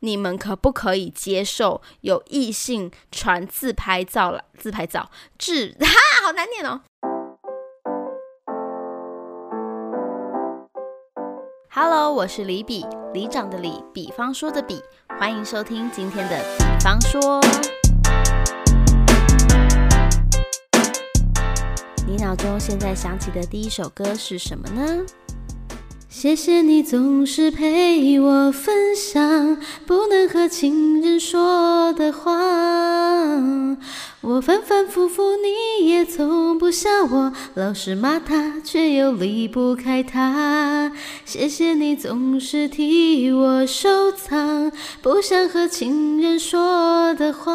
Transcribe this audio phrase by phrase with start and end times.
[0.00, 4.44] 你们可不可以接受有异性传自拍照了？
[4.56, 5.86] 自拍照，自 哈，
[6.24, 6.82] 好难念哦。
[11.70, 14.80] Hello，我是李比，里长的李，比方说的比，
[15.18, 17.40] 欢迎收听今天的比方说。
[22.06, 25.04] 你脑中现在想起的第一首歌是什么呢？
[26.10, 32.32] 谢谢你总是陪我分享不能和情人说的话，
[34.20, 40.90] 我反反复复你也从不笑我，老是骂他却又离不开他。
[41.24, 47.52] 谢谢你总是替我收藏不想和情人说的话，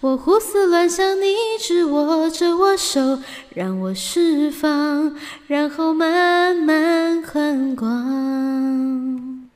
[0.00, 3.18] 我胡思乱想，你只握着我手。
[3.52, 5.16] 让我释放，
[5.48, 9.48] 然后慢慢宽广。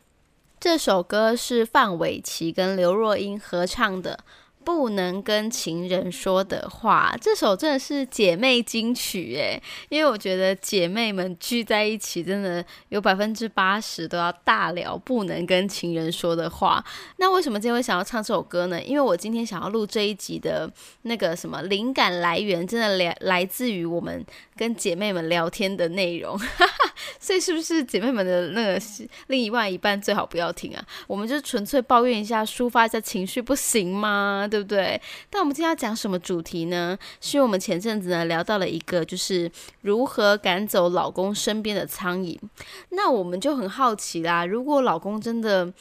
[0.59, 4.19] 这首歌是范玮琪跟刘若英合唱的。
[4.65, 16.83] 不能跟情人说的话，这首真的是姐妹金曲诶，因为我觉得姐妹们聚在一起，真的有百分之八十都要大聊不能跟情人说的话。
[17.19, 18.83] 那为什么今天会想要唱这首歌呢？
[18.83, 20.71] 因为我今天想要录这一集的
[21.03, 24.25] 那个什么灵感来源，真的来来自于我们
[24.57, 26.41] 跟姐妹们聊天的内容。
[27.21, 28.81] 所以是不是姐妹们的那个
[29.27, 30.85] 另外一半最好不要听啊？
[31.07, 34.47] 我们就纯粹抱怨一下，抒发一下情绪，不行吗？
[34.55, 35.01] 对不对？
[35.29, 36.97] 但我们今天要讲什么主题呢？
[37.21, 42.39] 是因为我们前阵子呢聊到了一个，就是如何赶走老公身边的苍蝇。
[42.91, 45.73] 那我们就很好奇啦，如果老公真的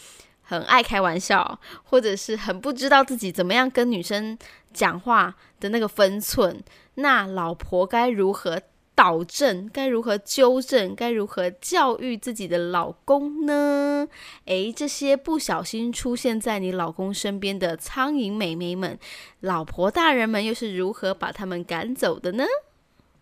[0.42, 4.36] 很爱开玩笑，或者是很不知道自己怎么样跟女生
[4.74, 6.64] 讲话的那个分寸，
[6.96, 8.60] 那老婆该如何？
[8.96, 10.94] 导正该如何纠正？
[10.96, 14.08] 该如何教育自己的老公呢？
[14.46, 19.00] 诶，这些不小心出现在你老公身边的苍蝇美眉们，
[19.40, 22.46] 老婆大人们又是如何把他们赶走的呢？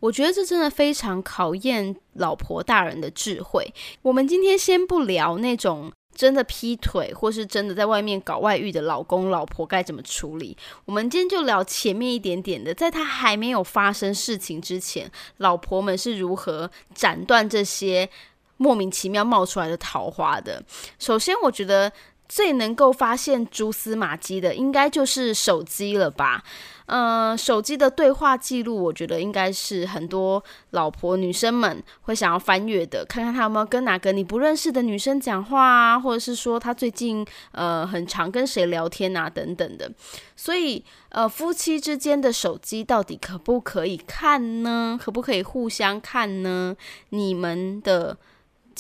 [0.02, 3.74] 我觉得这真的非常考验老婆大人的智慧。
[4.02, 5.92] 我们今天先不聊那种。
[6.14, 10.56] 真的劈腿，或是真的在外面搞外遇的老公老婆该怎么处理？
[10.86, 18.10] 我们今天就聊前面一点点的，在他还没有发生事情之前，老婆们是如何斩断这些
[18.58, 20.64] 莫名其妙冒出来的桃花的。
[21.00, 21.92] 首先，我觉得
[22.34, 26.42] 最能够发现蛛丝马迹的，应该就是手机了吧。
[26.86, 39.92] 嗯，手机的对话记录，我觉得应该是很多老婆女生们会想要翻阅的，看看他有没有跟哪个你不认识的女生讲话啊，或者是说他最近呃很常跟谁聊天啊等等的。
[40.38, 44.98] 所以呃，夫妻之间的手机到底可不可以看呢？
[45.02, 46.78] 可不可以互相看呢？
[47.10, 48.18] 你们的。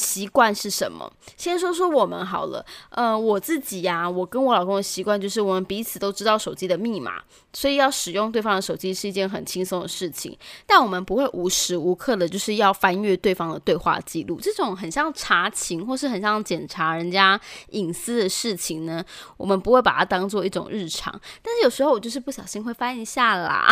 [0.01, 1.11] 习惯是什么？
[1.37, 2.65] 先说说我们好了。
[2.89, 7.21] 呃，我自己呀，我跟我老公的习惯就是，我们彼此都知道手机的密码，
[7.53, 10.35] 所以要使用对方的手机是一件很轻松的事情。
[10.65, 17.39] 但我们不会无时无刻的，就是要翻阅对方的对话记录，这种很像查情或是很像检查人家
[17.69, 19.05] 隐私的事情呢，
[19.37, 21.11] 我们不会把它当做一种日常。
[21.43, 23.67] 但是有时候我就是不小心会翻一下啦，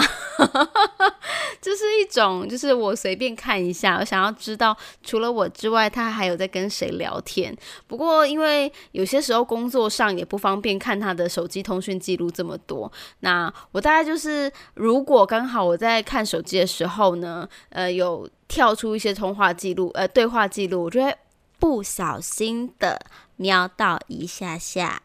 [1.60, 6.19] 就是一种，就是我随便看一下，我想要知道除了我之外，他。
[6.20, 7.56] 还有在跟谁聊天？
[7.88, 12.92] 不过因为有些时候工作上也不方便看他的手机通讯记录这么多，
[13.22, 21.16] 那我大概就是如果刚好我在看手机的时候呢，呃，有跳出一些通话记录，呃，对话记录，我就会
[21.58, 23.00] 不小心的。
[23.40, 25.02] 瞄到一下下，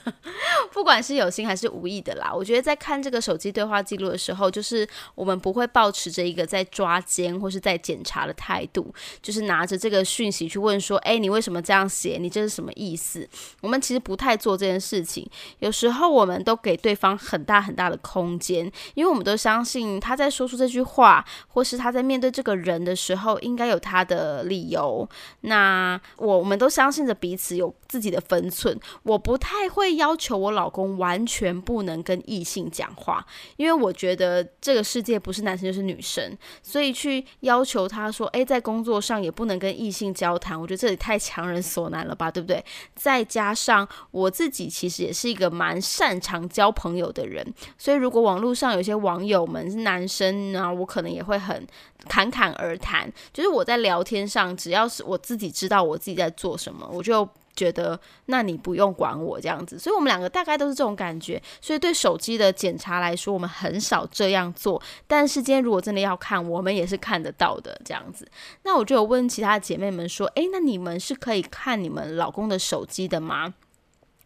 [0.72, 2.30] 不管是有心还是无意的啦。
[2.30, 12.18] 我觉得在看这个手机对话记录的时候，就是我们不会保持着一个在抓奸或是在检查的态度，就是拿着这个讯息去问说：“哎，你为什么这样写？
[12.20, 13.26] 你这是什么意思？”
[13.62, 15.26] 我们其实不太做这件事情。
[15.60, 25.08] 有时候我们都给对方很大很大的空间，因为我们都相信他在说出这句话，或是他在面对这个人的时候，应该有他的理由。
[25.40, 27.61] 那我我们都相信着彼此。
[27.62, 33.24] 有自己的分寸，我不太会要求我老公完全不能跟异性讲话，
[33.56, 42.64] 因为我觉得这个世界不是男生就是女生，所以去要求他说，诶，在工作上也不能跟异性交谈，我觉得这里太强人所难了吧，对不对？
[42.94, 47.46] 再加上我自己其实也是一个蛮擅长交朋友的人，
[47.78, 51.66] 所以如果网络上有些网友们是男生呢，我可能也会很。
[52.08, 61.40] 侃侃而谈，就是我在聊天上，只要是我自己知道我自己在做什么，我就觉得那你不用管我这样子，所以我们两个大概都是这种感觉。
[61.60, 64.80] 所以对手机的检查来说，我们很少这样做。
[65.06, 68.26] 但是今天如果真的要看，我们也是看得到的这样子。
[68.62, 73.54] 那我就有问其他姐妹们说：“诶，那你们是可以看你们老公的手机的吗？”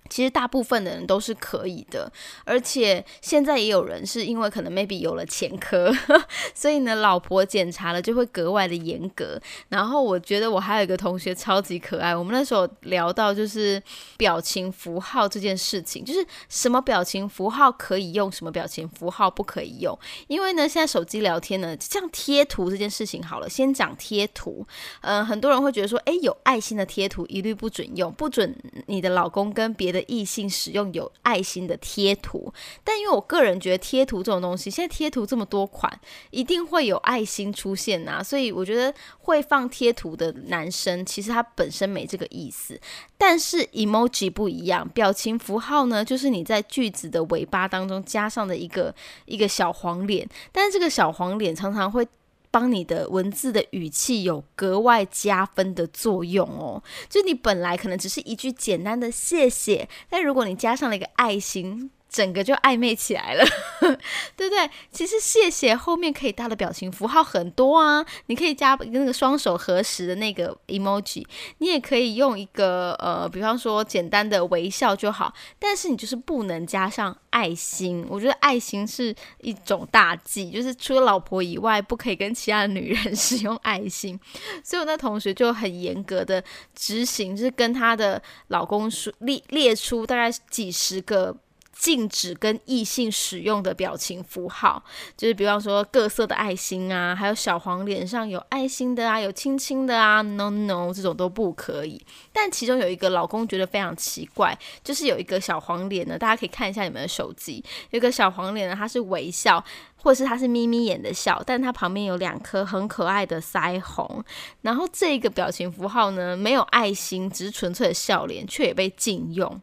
[0.08, 2.10] 其实大部分的人都是可以的，
[2.44, 5.92] 而且现在也有人是因为可能 maybe 有了前科，
[6.54, 9.40] 所以呢，老婆检查了就会格外的严格。
[9.68, 13.82] 然后我觉得我还有一个同学超级可爱，我们那时候聊到就是
[14.16, 19.98] 表情符号这件事情，就是什么表情符号可以用，什么表情符号不可以用。
[20.28, 24.66] 因为呢，现在手机聊天呢，像贴图这件事情，好了，先讲贴图。
[25.00, 28.56] 嗯，很多人会觉得说，诶，有爱心的贴图一律不准用，不准
[28.86, 29.95] 你的老公跟别的。
[29.96, 32.52] 的异性使用有爱心的贴图，
[32.84, 36.00] 但因为我个人觉得贴图这种东西，现在贴图这么多款，
[36.30, 42.78] 一定会有爱心出现啊，所以我觉得会放贴图的男生，其实他本身没这个意思。
[43.16, 48.94] 但是 emoji 不一样，表情符号呢，就是你在句子的尾巴当中加上的一个
[49.24, 52.06] 一个小黄脸，但是这个小黄脸常常会。
[52.50, 61.90] 帮你的文字的语气有格外加分的作用哦，就你本来可能只是一句简单的谢谢，但如果你加上了一个爱心。
[62.08, 63.44] 整个就暧昧起来了，
[64.36, 64.70] 对不对？
[64.90, 71.26] 其实谢谢后面可以搭的表情符号很多啊，你可以加那个双手合十的那个 emoji，
[71.58, 75.34] 你也可以用一个呃，比方说简单的微笑就好。
[75.58, 84.18] 但是你就是不能加上爱心，我觉得爱心是一种大忌，就是除了老婆以外，不可以跟其他的女人使用爱心。
[84.64, 86.42] 所以我那同学就很严格的
[86.74, 91.36] 执行，就是跟她的老公说列列出大概几十个。
[91.78, 94.82] 禁止跟异性使用的表情符号，
[95.16, 102.04] 就是比方说各色的爱心啊，还有小黄脸上有爱心的啊，有亲亲的啊，no no，这种都不可以。
[102.32, 109.62] 但其中有一个老公觉得非常奇怪，就是有一个小黄脸呢，大家可以看一下你们的手机，有个小黄脸呢，它是微笑，
[110.02, 114.24] 或者是它是眯眯眼的笑，但它旁边有两颗很可爱的腮红。
[114.62, 119.60] 然后这个表情符号呢，没有爱心，只是纯粹的笑脸，却也被禁用。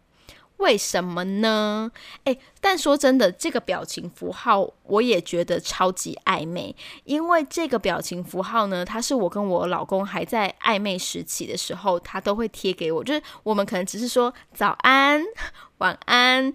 [0.63, 1.91] 为什么呢？
[2.23, 6.73] 诶，但说真的，这个表情符号我也觉得超级暧昧，
[7.03, 15.21] 因为这个表情符号呢，它是我跟我老公还在暧昧时期的时候，他都会贴给我，就是我们可能只是说早安、
[15.79, 16.53] 晚安、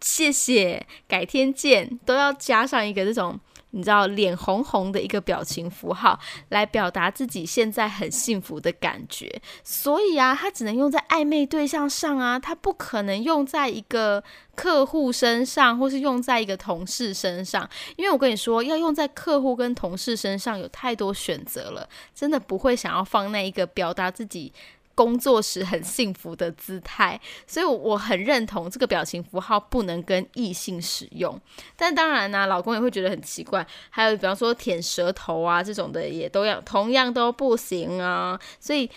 [0.00, 3.38] 谢谢、改天见，都要加上一个这种。
[3.74, 6.18] 你知道脸红红的一个表情符号
[6.50, 14.22] 来表达自己现在很幸福的感觉，所以啊，他只能用在暧昧对象上啊，他不可能用在一个
[14.54, 24.52] 客户身上，或是用在一个同事身上，因为我跟你说，要用在客户跟同事身上有太多选择了，真的不会想要放那一个表达自己。
[24.94, 31.40] 工作时很幸福的姿态，所以我很认同这个表情符号不能跟异性使用。
[31.76, 33.66] 但当然呢，老公也会觉得很奇怪。
[33.90, 38.38] 还有比方说舔舌头啊这种的，也都要同样都不行啊。
[38.58, 38.90] 所以。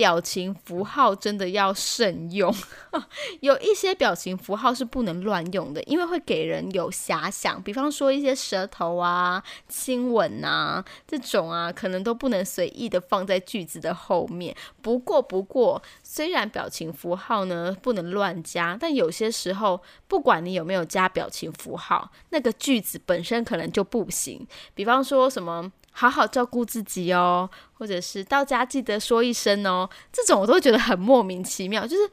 [0.00, 2.50] 表情符号真的要慎用，
[3.40, 7.62] 有一些表情符号是不能乱用的，因为会给人有遐想。
[7.62, 14.56] 比方说一些舌头啊、亲吻啊这种啊，可能都不能随意的放在句子的后面。
[14.80, 24.48] 不过，不过，虽然表情符号呢不能乱加，但有些时候，不管你有没有加表情符号，那个句子本身可能就不行。
[24.74, 25.70] 比方说什么。
[25.92, 31.86] 好好照顾自己哦，或者是到家记得说一声哦，这种我都觉得很莫名其妙。
[31.86, 32.10] 就是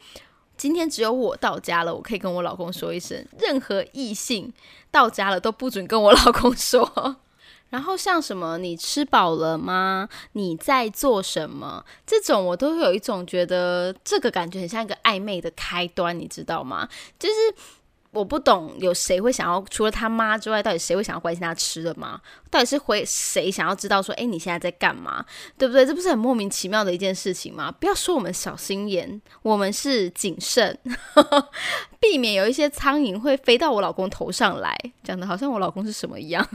[0.58, 4.52] 今天只有我到家了，我可以跟我老公说一声，任何异性
[4.92, 7.18] 到家了都不准跟我老公说。
[7.70, 10.08] 然后像什么你吃饱了吗？
[10.32, 11.86] 你在做什么？
[12.06, 16.90] 这种我都有一种觉得这个感觉很像一个暧昧的开端，你知道吗？
[17.20, 17.34] 就是。
[18.12, 22.20] 我不懂，有谁会想要除了他妈之外，到底谁会想要关心他吃的吗？
[22.50, 25.24] 到底是会谁想要知道说，哎，你现在在干嘛？
[25.58, 25.86] 对不对？
[25.86, 27.72] 这不是很莫名其妙的一件事情吗？
[27.72, 30.78] 不要说我们小心眼，我们是谨慎，
[32.00, 36.48] 避免有一些苍蝇会飞到我老公头上来，讲的好像我老公是什么一样。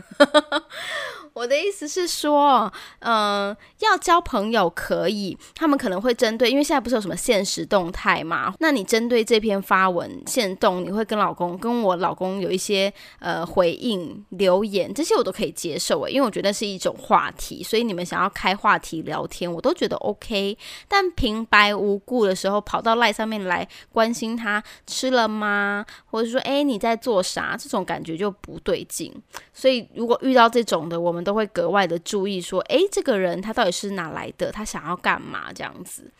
[1.34, 8.52] 我的意思是说，嗯，要交朋友可以，他们可能会针对，因为现在不是有什么现实动态嘛？
[8.58, 20.58] 那你针对这篇发文现动，你会跟老公跟我老公有一些呃回应留言，这些我都可以接受诶，因为我觉得是一种话题，所以你们想要开话题聊天，我都觉得 OK。
[20.86, 29.10] 但平白无故的时候跑到赖上面来关心他吃了吗，或者说哎你在做啥，这种感觉就不对劲。
[29.54, 31.21] 所以如果遇到这种的，我们。
[31.22, 34.50] 都会格外的注意，说，诶，这个人他到底是哪来的？
[34.50, 35.52] 他想要干嘛？
[35.52, 36.10] 这样子。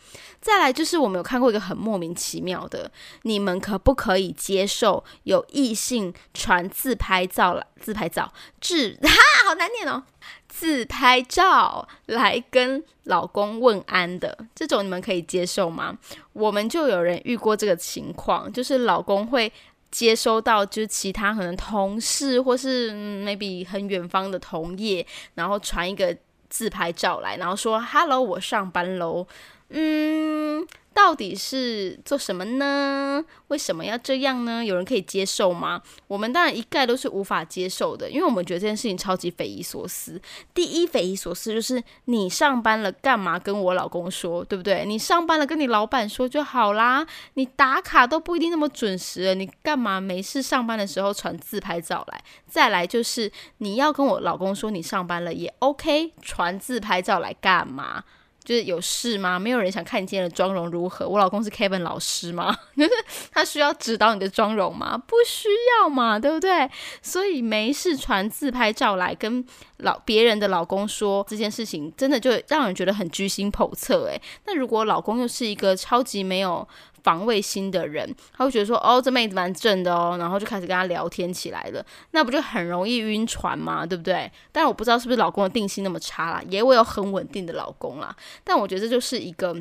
[0.41, 2.91] 再来就是我们有看过一个很莫名其妙的，
[3.23, 8.31] 你们可不可以接受有异性传自拍照来自拍照？
[8.59, 9.09] 自 哈，
[9.47, 10.03] 好难念哦。
[10.47, 15.97] 自拍照来跟老公问安的这种，你们可以接受吗？
[16.33, 19.51] 我们就有人遇过这个情况，就是老公会
[19.93, 26.17] 接收到，就是其他可能同事或是 maybe 很远方的同业，然后传一个
[26.49, 29.27] 自拍照来，然后说 “hello，我上班喽”，
[29.73, 30.65] 嗯。
[30.95, 33.25] 到底是做什么呢？
[33.47, 34.63] 为什么要这样呢？
[34.63, 35.81] 有人可以接受吗？
[36.07, 40.21] 我们当然一概都是无法接受的，因为我们觉得这件事情超级匪夷所思。
[40.53, 44.85] 第一，匪夷所思就是你上班了干嘛跟我老公说，对不对？
[44.85, 47.05] 你上班了跟你老板说就好啦。
[47.33, 52.23] 你打卡都不一定那么准时，你干嘛没事上班的时候传自拍照来？
[52.47, 58.03] 再来就是你要跟我老公说你上班了也 OK，传自拍照来干嘛？
[58.43, 59.39] 就是有事吗？
[59.39, 61.07] 没有人想看你今天的妆容如何？
[61.07, 62.55] 我老公是 Kevin 老师吗？
[63.31, 64.97] 他需要指导你的妆容吗？
[64.97, 65.47] 不需
[65.79, 66.69] 要嘛，对不对？
[67.01, 69.45] 所以没事传自拍照来跟
[69.77, 74.05] 老别人的老公说这件事情，真的就让人觉得很居心叵测。
[74.05, 76.67] 诶，那如果老公又是一个超级没有。
[77.03, 83.85] 防卫心的人，他会觉得说，哦，这妹子蛮正的哦，然后就开始跟他聊天起来了，那不就很容易晕船吗？
[83.85, 84.31] 对不对？
[84.51, 89.55] 但我不知道是不是老公的定性那么差啦，也我有很稳定的老公啦，但我觉得这就是一个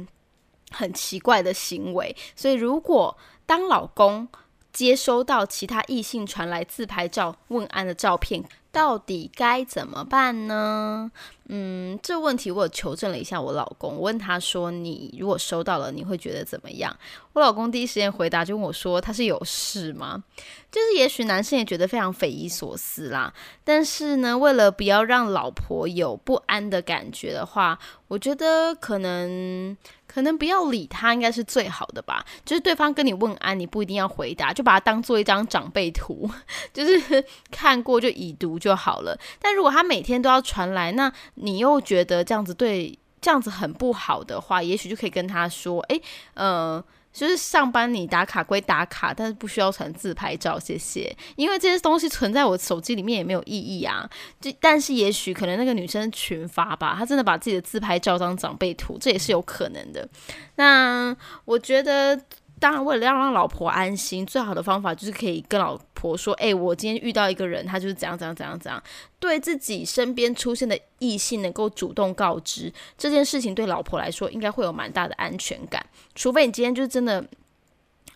[0.70, 2.14] 很奇怪的行为。
[2.37, 4.28] 所以，如果当老公
[4.73, 11.11] 接收到其他异性传来自拍照问安的照片，到底该怎么办呢？
[11.49, 16.97] 嗯，这问题我求证了一下我老公，问他说：“你如果收到了，你会觉得怎么样？”
[17.35, 20.25] 我老公第一时间回答就问我说：“他是有事吗？”
[20.73, 29.76] 就是也许男生也觉得非常匪夷所思啦，但是呢，为了不要让老婆有不安的感觉的话，我觉得可能
[30.12, 32.25] 可能不要理他应该是最好的吧。
[32.45, 36.31] 就是对方跟你问安，你不一定要回答，就把它当做一张长辈图，
[36.73, 39.19] 就是看过就已读就好了。
[39.40, 46.00] 但如果他每天都要传来，那你又觉得这样子对这样子很不好的话，也许就可以跟他说：“哎，
[46.35, 51.14] 嗯，就是上班你打卡归打卡，但是不需要传自拍照，谢谢。
[51.37, 54.09] 因为这些东西存在我手机里面也没有意义啊。
[54.40, 60.09] 就但是也许可能那个女生群发吧，她真的把自己的自拍照当长辈图，这也是有可能的。
[60.57, 62.21] 那我觉得。”
[62.62, 68.81] 当然，为了要让老婆安心，最好的方法就是可以跟老婆说：“哎，我今天遇到一个人，他就是怎样怎样怎样怎样。”
[69.19, 75.85] 对自己身边出现的异性能够主动告知这件事情，对老婆来说应该会有蛮大的安全感。
[76.14, 77.25] 除非你今天就真的，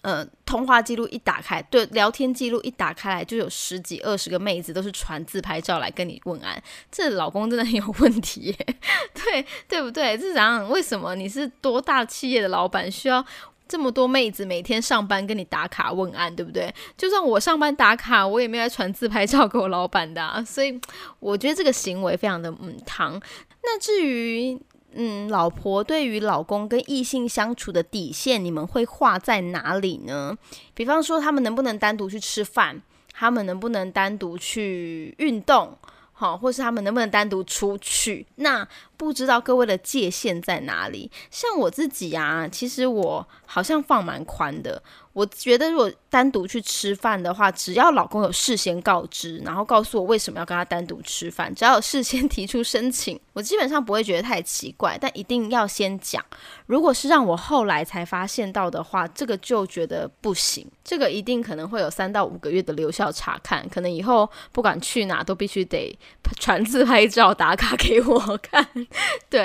[0.03, 6.63] 呃，通话记录一打开，对，聊天记录一打开来，就有十几二十个妹子都是传自拍照来跟你问安，
[6.93, 8.77] 这老公真的很有问题耶，
[9.13, 10.17] 对对不对？
[10.17, 10.69] 是怎样？
[10.71, 13.27] 为什么你是多大企业的老板需要？
[13.69, 16.73] 这么多妹子每天上班跟你打卡问安，对不对？
[16.97, 20.81] 就算我上班打卡，我也没有传自拍照给我老板的，所以
[21.21, 23.21] 我觉得这个行为非常的嗯糖。
[23.63, 24.59] 那至于
[24.99, 30.35] 嗯，老婆对于老公跟异性相处的底线，你们会画在哪里呢？
[30.73, 32.81] 比方说，他们能不能单独去吃饭？
[33.13, 35.77] 他们能不能单独去运动？
[36.19, 38.27] 好，或是他们能不能单独出去？
[38.37, 41.11] 那不知道各位的界限在哪里？
[41.31, 44.83] 像我自己啊，其实我好像放蛮宽的。
[45.17, 54.99] 我觉得，如果单独去吃饭的话，只要老公有事先告知，然后告诉我为什么要跟他单独吃饭，只要有事先 提出申请，我基本上不会觉得太奇怪。
[55.01, 56.23] 但一定要先讲。
[56.67, 60.71] 如果是让我后来才发现到的话，这个就觉得不行。
[60.85, 65.99] 这个一定可能会有三到五个月的留校查看，可能以后不管去哪都必须得
[66.39, 68.69] 传自拍照打卡给我看。
[69.31, 69.41] 对，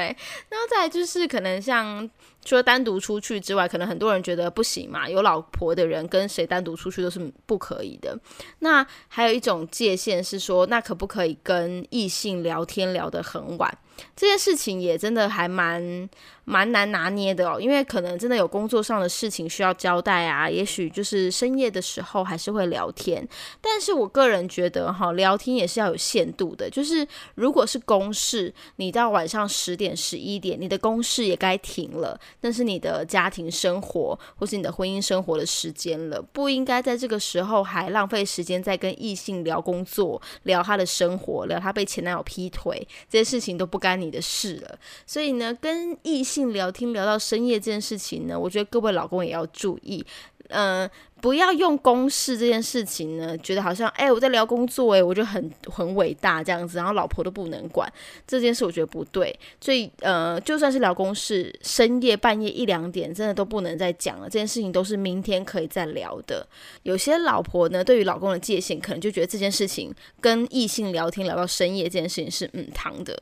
[0.50, 2.10] 然后再就是可能像。
[2.44, 5.08] 除了单独出去之外，可能很多人觉得不行嘛。
[5.08, 8.18] 有老婆的人跟谁单独出去都是不可以的。
[8.60, 13.78] 那还有一种界限是说，那可不可以跟异性聊天聊得很晚？
[14.16, 16.10] 这件事情也真的还蛮。
[16.44, 23.26] 蛮难拿捏的哦，因为可能真的有工作上的事情需要交代啊，也许就是深夜的时候还是会聊天。
[23.62, 44.80] 但是我个人觉得哈，聊天也是要有限度的，就是如果是公事，你到晚上十点、十一点，你的公事也该停了，那是你的家庭生活或是你的婚姻生活的时间了，不应该在这个时候还浪费时间在跟异性聊工作、聊他的生活、聊他被前男友劈腿这些事情都不该干你的事了。
[45.06, 50.06] 所以呢，跟异性聊天聊到深夜这件事情呢，我觉得各位老公也要注意。
[50.48, 50.90] 嗯。
[51.22, 57.88] 不要用公事这件事情呢，觉得好像哎我在聊工作哎，我就很很伟大这样子，然后老婆都不能管
[58.26, 59.40] 这件事，我觉得不对。
[59.64, 64.26] 所以呃，就算是聊公事，深夜半夜一两点，真的都不能再讲了。
[64.28, 66.44] 这件事情都是明天可以再聊的。
[66.82, 73.16] 有些老婆呢，对于老公的界限，可能就觉得这件事情跟异性聊天聊到深夜这件事情是嗯堂的。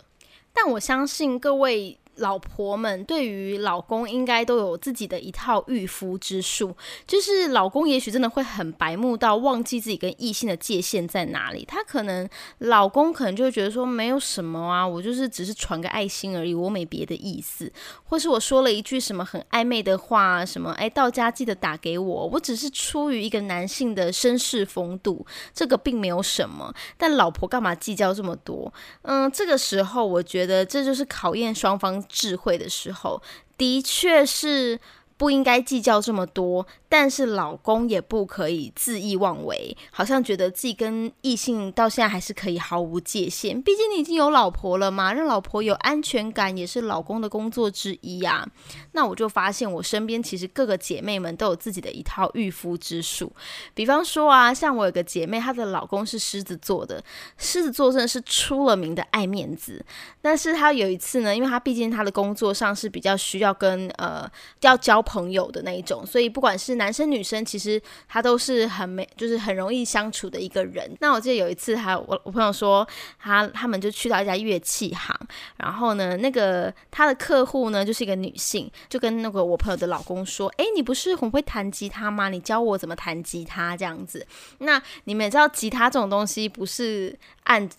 [0.54, 2.00] 但我相信各位。
[2.20, 6.76] 老婆们对于老公应该都有自己的一套御夫之术，
[7.08, 11.66] 就是老公也许真的会很白目到忘记自己跟异性的界限在哪里。
[11.66, 12.28] 他可能
[12.60, 17.72] 老公可能就会觉得说没有什么啊，我就是只是传个爱心而已，我没别的意思，
[18.04, 26.74] 或是我说了一句什么很暧昧的话，什么哎到家记得打给我，我只是出于一个男性的绅士风度，这个并没有什么。
[26.98, 28.74] 但老婆干嘛计较这么多？
[29.04, 32.04] 嗯，这个时候我觉得这就是考验双方。
[32.10, 33.22] 智慧的时候，
[33.58, 34.82] 的确是。
[35.20, 43.62] 不应该计较这么多，但是老公也不可以恣意妄为，好像觉得自己跟异性到现在还是可以毫无界限。
[43.62, 48.48] 毕竟你已经有老婆了嘛，让老婆有安全感也是老公的工作之一呀。
[48.94, 53.32] 那我就发现我身边其实各个姐妹们都有自己的一套御夫之术。
[53.74, 57.04] 比方说啊，像我有个姐妹，她的老公是狮子座的，
[57.38, 59.86] 狮子座真的是出了名的爱面子。
[60.22, 64.26] 但是她有一次呢，因为她毕竟她的工作上是比较需要跟呃
[64.62, 65.04] 要交。
[65.10, 70.90] 朋友的那一种，所以不管是男生女生，其实他都是很没，就是很容易相处的一个人。
[71.02, 72.88] 那我记得有一次，他我我朋友说，
[73.20, 75.16] 他他们就去到一家乐器行，
[75.58, 82.30] 然后呢，那个他的客户呢就是一个女性，就跟那个我朋友的老公说：“哎，你不是很会弹吉他吗？
[82.30, 84.26] 你教我怎么弹吉他这样子。”
[84.60, 87.70] 那你们也知道，吉他这种东西不是按。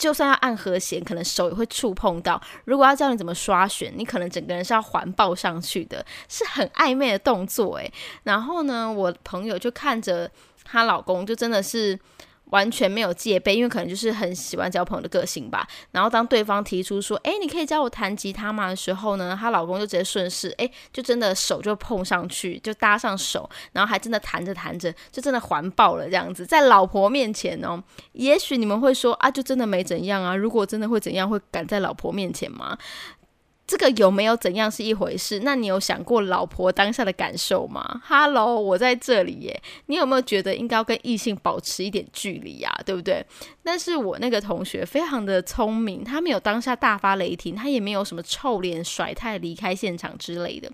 [0.00, 2.40] 就算要按和弦，可能手也会触碰到。
[2.64, 7.92] 如果要教你怎么刷弦，你可能整个人是要环抱上去的，是很暧昧的动作诶。
[8.22, 10.30] 然后呢，我朋友就看着
[10.64, 11.98] 她老公，就真的是。
[12.50, 15.66] 完全没有戒备，因为可能就是很喜欢交朋友的个性吧。
[15.92, 27.82] 然后当对方提出说：“哎，你可以教我弹吉他吗？”的时候呢，她老公就直接顺势，哎，就真的手就碰上去，就搭上手，然后还真的弹着弹着，就真的环抱了这样子，在老婆面前哦。
[28.12, 30.36] 也许你们会说啊，就真的没怎样啊。
[30.36, 32.76] 如果真的会怎样，会敢在老婆面前吗？
[33.70, 35.42] 这个有没有怎样是一回事？
[35.44, 39.62] 那你有想过老婆当下的感受吗？Hello，我在这里耶。
[39.86, 42.80] 你有没有觉得应该要跟异性保持一点距离呀？
[42.84, 43.24] 对不对？
[43.62, 50.68] 但是我那个同学非常的聪明，他没有当下大发雷霆，他也没有什么臭脸甩态离开现场之类的，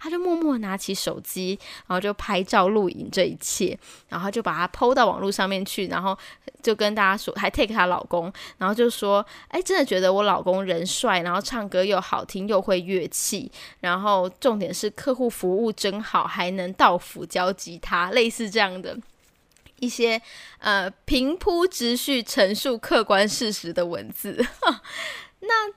[0.00, 6.18] 他就默默拿起手机，然后就拍照录影这一切，然后就把它抛到网络上面去，然后
[6.60, 12.39] 就跟大家说，还 take 她老公，然后就说，哎，真的觉得我老公人帅，然后唱歌又好听。
[12.48, 13.50] 又会乐器，
[13.80, 18.96] 然后重点是客户服务真好，还能到府教吉他，类似这样的
[19.78, 20.20] 一些
[20.58, 24.44] 呃平铺直叙陈述客观事实的文字。
[25.40, 25.72] 那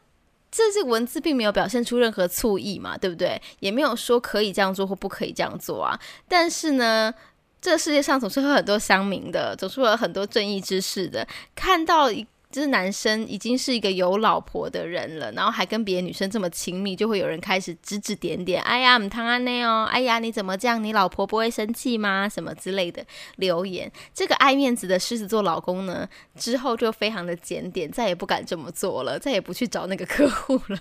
[0.51, 3.41] 这些文字并没有表现出任何醋意嘛，对不对？
[3.59, 5.99] 也没有说可以这样做或不可以这样做啊。
[6.27, 7.13] 但是呢，
[7.61, 12.27] 这世界上总是会很多乡民的，总是有很多正义之士的，看到一。
[12.53, 18.61] 就是男生已经是一个有老婆的人了，然后还跟别的女生这么亲密，就会有人开始指指点点。
[18.61, 20.81] 哎呀，唔汤安内哦，哎呀，你怎么这样？
[20.83, 22.29] 你老婆不会生气吗？
[22.29, 23.03] 什么之类的
[23.37, 23.91] 留言。
[24.13, 30.79] 这个爱面子的狮子座老公呢，之后就非常的检点，再也不敢这么做了，再也不去找那个客户了。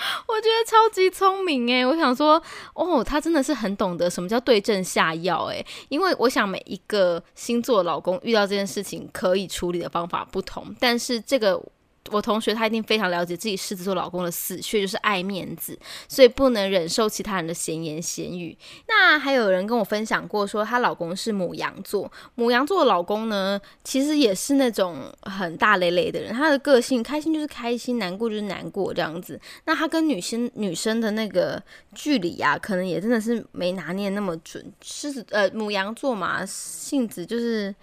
[0.26, 2.42] 我觉得超级聪明诶，我想说，
[2.74, 11.62] 哦，他真的是很懂得什么叫对症下药诶，因为我想每一个星座老公遇到这件事情可以处理的方法不同，但是这个。
[12.10, 18.56] 我同学他一定非常了解自己狮子座老公的死穴，就是爱面子，所以不能忍受其他人的闲言闲语。
[18.86, 29.40] 那还有人跟我分享过，说她老公是母羊座，母羊座的老公呢，其实也是那种很大咧咧的人，他的个性开心就是开心，难过就是难过这样子。
[29.64, 31.62] 那他跟女生女生的那个
[31.94, 34.72] 距离啊，可能也真的是没拿捏那么准。
[34.82, 37.74] 狮子呃母羊座嘛，性子就是。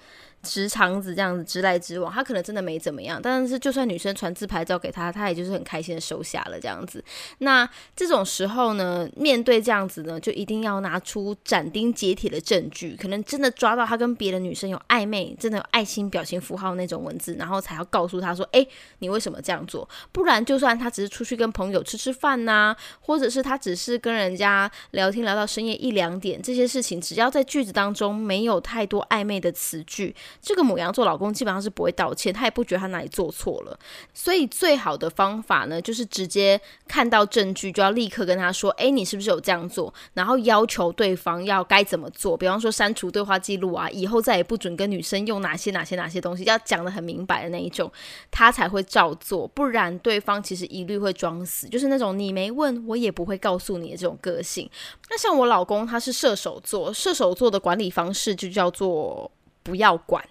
[0.46, 7.04] 直肠子这样子直来直往，他可能真的没怎么样，但是就算女生传自拍照给他，他也就是很开心的收下了这样子。
[7.40, 18.66] 那这种时候呢，面对这样子呢，就一定要拿出斩钉截铁的证据，可能真的抓到他跟别的女生有暧昧，真的有爱心表情符号那种文字，然后才要告诉他说：“哎，
[19.00, 30.16] 你为什么这样做？”不然，就算他只是出去跟朋友吃吃饭呐，或者是他只是跟人家聊天聊到深夜一两点，这些事情只要在句子当中没有太多暧昧的词句。
[30.42, 33.78] 这个母羊座老公基本上是不会道歉，他也不觉得他哪里做错了。
[34.14, 47.92] 所以最好的方法呢，就是直接看到证据就要立刻跟他说：“哎，你是不是有这样做？”然后要求对方要该怎么做，比方说删除对话记录啊，以后再也不准跟女生用哪些哪些哪些东西，要讲的很明白的那一种，
[48.32, 49.48] 他才会照做。
[49.48, 54.70] 不然对方其实一律会装死，就是那种你没问我也不会告诉你的这种个性。
[55.10, 59.30] 那像我老公他是射手座，射手座的管理方式就叫做
[59.66, 60.24] 不要管，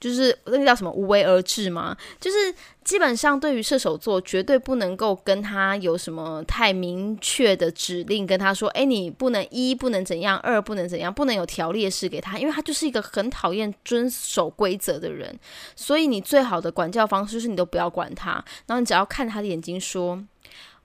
[0.00, 1.96] 就是那个叫什么无为而治吗？
[2.20, 2.36] 就是
[2.82, 15.38] 基本上对于射手座，绝对不能够跟他有什么太明确的指令，跟他说，哎，你不能一不能怎样，二不能怎样，不能有条列式给他，因为他就是一个很讨厌遵守规则的人。
[15.76, 18.32] 所以你最好的管教方式就是你都不要管他，
[18.66, 20.22] 然后你只要看他的眼睛说。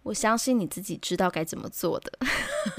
[0.08, 2.12] 我相信你自己知道该怎么做的，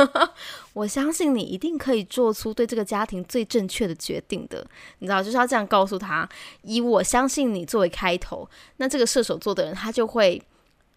[0.73, 4.67] 我相信你一定可以做出对这个家庭最正确的决定的。
[5.01, 6.27] 你知道，就是要这样告诉他，
[6.63, 10.43] 以我相信你作为开头，那这个射手座的人他就会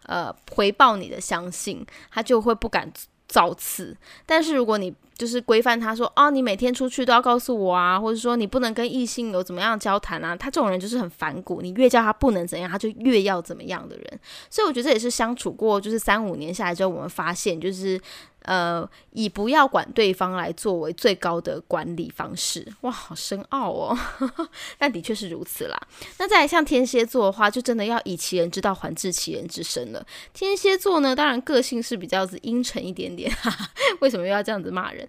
[0.06, 2.90] 呃回报你的相信，他就会不敢
[3.32, 3.96] 造次。
[4.26, 10.36] 但是如果你就是规范他说啊，你每天出去都要告诉我啊，或者说你不能跟异性有怎么样交谈啊。
[10.36, 14.20] 他这种人就是很反骨，你越叫他不能怎样，他就越要怎么样的人。
[14.50, 17.98] 所以我觉得这也是相处过就是三五年下来之后，我们发现就是。
[18.42, 23.98] 呃，以不要管对方来作为最高的管理方式，哇，好深奥哦，
[24.78, 25.80] 但的确是如此啦。
[26.18, 30.04] 那再来像天蝎座的话，就真的要以其人之道还治其人之身了。
[30.32, 35.08] 天蝎座呢，当然个性是比较阴沉一点点，哈哈，为什么又要这样子骂人？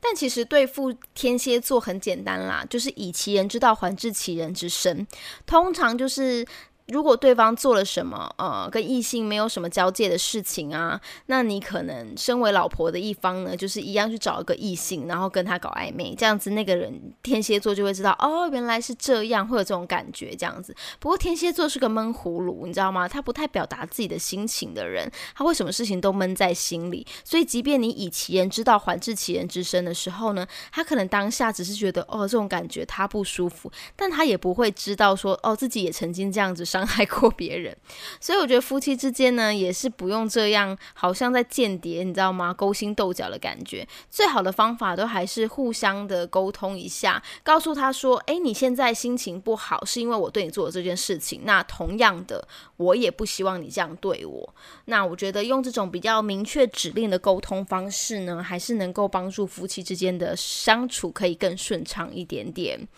[0.00, 5.06] 但其实对付天蝎座很简单啦，就是以其人之道还治其人之身，
[5.46, 6.46] 通常就是。
[6.88, 20.76] 如果对方做了什么，呃，跟异性没有什么交界的事情啊，那你可能身为老婆的一方呢，就是一样去找一个异性，然后跟他搞暧昧，这样子那个人天蝎座就会知道，哦，原来是这样，会有这种感觉，这样子。
[20.98, 23.08] 不过天蝎座是个闷葫芦，你知道吗？
[23.08, 36.62] 他不太表达自己的心情的人，他会什么事情都闷在心里，所以即便你以其人之道还治其人之身的时候呢，他可能当下只是觉得，哦，这种感觉他不舒服，但他也不会知道说，哦，自己也曾经这样子。
[36.74, 37.76] 伤害过别人，
[38.20, 42.52] 所以我觉得夫妻之间呢，也是不用这样，好像在间谍，你知道吗？
[42.52, 43.86] 勾心斗角的感觉。
[44.10, 51.42] 最好的方法都还是互相的沟通一下，告诉他说：“诶，你现在心情不好，是因为我对你做的这件事情。
[51.44, 54.54] 那同样的，我也不希望你这样对我。
[54.86, 62.88] 那我觉得用这种比较明确指令的沟通方式呢，还是能够帮助夫妻之间的相处可以更顺畅一点点。”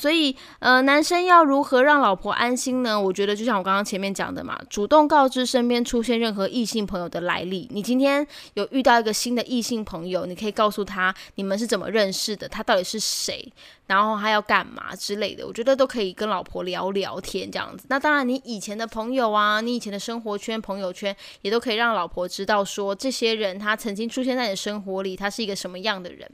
[0.00, 2.98] 所以，呃，男生要如何让老婆安心呢？
[2.98, 7.68] 我觉得就像我刚刚前面讲的嘛，主动告知身边出现任何异性朋友的来历。
[7.70, 13.46] 你今天有遇到一个新的异性朋友，你可以告诉他你们是怎么认识的，他到底是谁，
[13.88, 15.46] 然后他要干嘛之类的。
[15.46, 17.84] 我觉得都可以跟老婆聊聊天这样子。
[17.90, 26.26] 那当然，你以前的朋友啊，你以前的生活圈、朋友圈，也都可以让老婆知道说，这些人他曾经出现在你的生活里，他是一个什么样的人。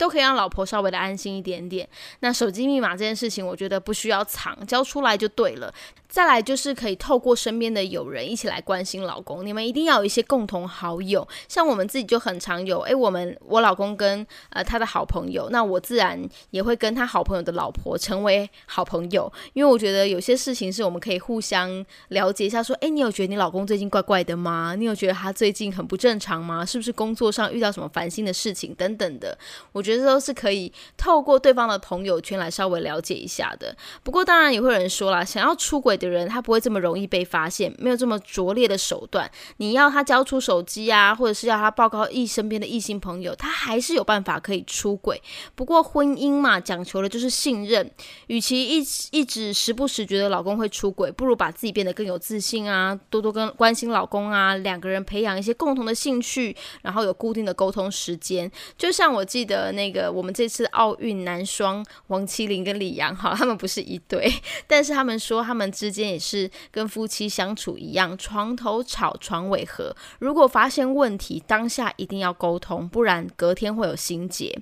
[0.00, 1.86] 都可以让老婆稍微的安心一点点。
[2.20, 5.72] 那手机密码这件事情，我觉得不需要藏，交出来就对了。
[6.08, 9.46] 再来就是可以透过身边的友人一起来关心老公。
[9.46, 12.80] 你们一定要有一些共同好友，像我们自己就很常有。
[12.80, 16.18] 诶，我们我老公跟呃他的好朋友，那我自然
[16.50, 19.30] 也会跟他好朋友的老婆成为好朋友。
[19.52, 24.74] 因为我觉得有些事情是我们可以互相了解一下，说，诶，你有觉得你老公最近怪怪的吗？
[24.76, 26.64] 你有觉得他最近很不正常吗？
[26.66, 29.38] 是不是工作上遇到什么烦心的事情等等的？
[29.70, 33.76] 我觉觉得都是可以透过对方的朋友圈来稍微了解一下的。
[34.02, 35.90] 不过当然也会有人说了，想要出轨。
[36.00, 39.30] 的人他不会这么容易被发现，没有这么拙劣的手段。
[39.58, 45.20] 你要他交出手机啊，或者是要他报告异身边的异性朋友，他还是有办法可以出轨。
[45.54, 47.90] 不过婚姻嘛，讲求的就是信任。
[48.28, 58.50] 与其一一直时不时觉得老公会出轨，不如把自己变得更有自信啊，多多跟关心老公啊，两个人培养一些共同的兴趣，然后有固定的沟通时间。
[58.78, 64.30] 就像我记得那个我们这次奥运男双王麒麟跟李阳哈，他们不是一对，
[64.66, 69.96] 但是他们说他们之间也是跟夫妻相处一样，床头吵，床尾和。
[70.18, 74.54] 如果发现问题，当下一定要沟通，不然隔天会有心结。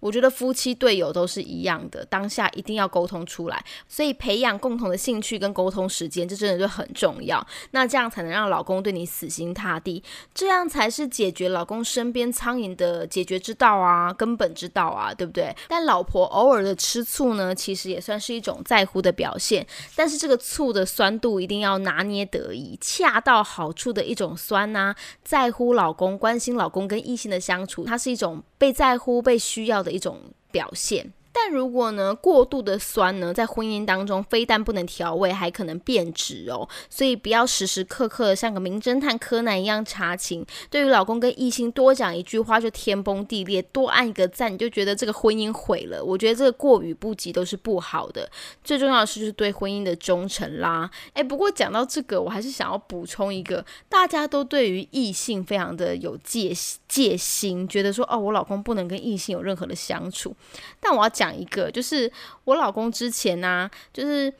[0.00, 3.64] 我觉得夫妻队友都是一样的，当下一定要沟通出来。
[3.86, 7.46] 所以培养共同的兴趣跟沟通时间，这真的就很重要。
[7.72, 15.54] 那这样才能让老公对你死心塌地，这样才是解决老公身边苍蝇的解决之道啊，根本知道啊，对不对？
[15.68, 19.66] 但老婆偶尔的吃醋呢，其实也算是一种在乎的表现。
[19.96, 24.94] 但是这个醋的酸度一定要拿捏得宜，恰到好处的一种酸呐。
[25.24, 29.92] 在乎老公，关心老公跟异性的相处，它是一种被在乎、被需要的。
[29.92, 31.12] 一种表现。
[31.32, 36.68] 但如果呢，过度的酸呢，在婚姻当中非但不能调味，还可能变质哦。
[36.90, 40.44] 所以不要时时刻刻像个名侦探柯南一样查情。
[40.70, 46.04] 对于老公跟异性多讲一句话就天崩地裂，多按一个赞你就觉得这个婚姻毁了。
[46.04, 48.30] 我觉得这个过于不及都是不好的。
[48.62, 50.90] 最重要的是就是对婚姻的忠诚啦。
[51.14, 56.52] 诶，不过讲到这个，我还是想要补充一个，大家都对于异性非常的有戒
[56.88, 60.36] 戒心，觉得说哦，我老公不能跟异性有任何的相处。
[60.78, 62.10] 但我要讲讲一个，就是
[62.44, 64.32] 我老公之前呢，就是。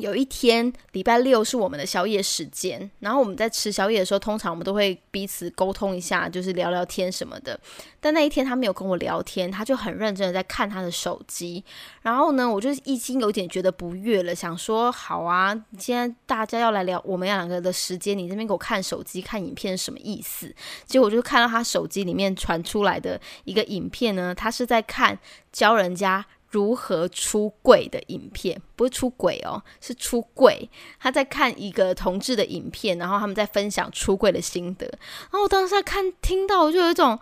[0.00, 7.58] 有一天，礼拜六是我们的宵夜时间，然后我们在吃宵夜的时候，通常我们都会彼此沟通一下，就是聊聊天什么的。
[8.00, 11.64] 但那一天他没有跟我聊天，他就很认真的在看他的手机。
[12.02, 20.54] 然后呢，我就已经有点觉得不悦了，想说好啊，现在大家要来聊我们两个的时间，你这边给我看手机看影片什么意思？
[20.86, 25.18] 结果我就看到他手机里面传出来的一个影片呢，他是在看
[25.52, 26.24] 教人家。
[26.50, 30.68] 如何出柜的影片，不是出轨哦，是出柜。
[30.98, 34.86] 他在看一个同志的影片，然后他们在分享出柜的心得。
[34.86, 37.18] 然后我当时在看听到，我就有一种，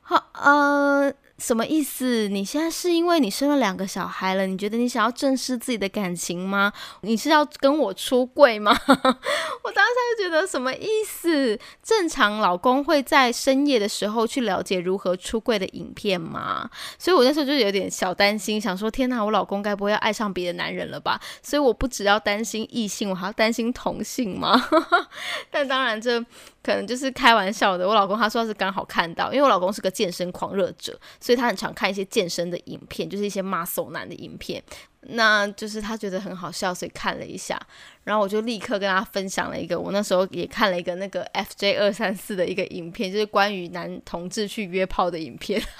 [0.00, 1.12] 好呃。
[1.38, 2.28] 什么意思？
[2.28, 6.72] 你现在是因为你生了两个小孩了，你觉得你想要正视自己的感情吗？
[7.02, 8.76] 你是要跟我出柜吗？
[8.88, 11.58] 我当时就觉得什么意思？
[11.82, 16.68] 正常老公会在深夜的时候去了解如何出柜的影片吗？
[16.98, 21.20] 所以我那时候就有点小担心，想说天哪，我老公该不会要爱上别的男人了吧？
[21.40, 24.60] 所以我不只要担心异性，我还要担心同性吗？
[25.52, 26.24] 但当然这。
[26.60, 27.88] 可能就是开玩笑的。
[27.88, 30.98] 我老公他说是刚好看到，因为我老公是个健身狂热者，
[31.28, 34.62] 所以他很常看一些健身的影片，就是一些 muscle 男的影片。
[35.02, 37.60] 那就是他觉得很好笑，所以看了一下。
[38.04, 45.62] 然后我就立刻跟他分享了一个，我那时候也看了一个那个 FJ 二三四的一个影片，就是关于男同志去约炮的影片。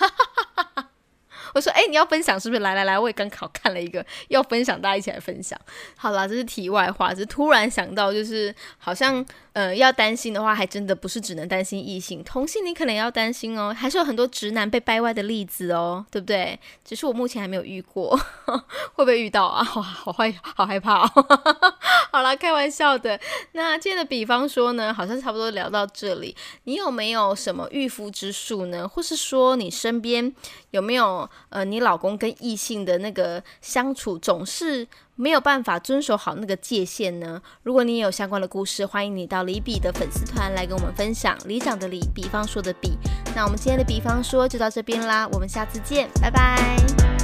[1.54, 2.60] 我说：“哎，你要分享是不是？
[2.60, 5.58] 来来来，我也刚好看了一个，要分享，大家一起来分享。
[5.96, 9.24] 好啦，这是题外话，是突然想到，就是好像，
[9.58, 16.56] 呃，要担心的话，还真的不是只能担心异性，同性你可能要担心哦，还是有很多直男被掰歪的例子哦，对不对？
[16.84, 18.16] 只是我目前还没有遇过，
[18.94, 19.66] 会不会遇到啊？
[19.74, 21.10] 哇，好害，好害怕哦。
[22.12, 23.18] 好了，开玩笑的。
[23.50, 26.36] 那今天的比方说呢，好像差不多聊到这里。
[26.62, 28.86] 你有没有什么御夫之术呢？
[28.86, 30.32] 或是说你身边
[30.70, 31.28] 有没有？
[31.48, 34.86] 呃，你老公跟异性的那个相处总是
[35.20, 37.42] 没有办法遵守好那个界限呢？
[37.64, 41.36] 如果你也有相关的故事，欢迎你到李比的粉丝团来跟我们分享。
[41.44, 42.96] 李长的李，比方说的比。
[43.34, 47.17] 那我们今天的比方说就到这边啦，我们下次见，拜拜。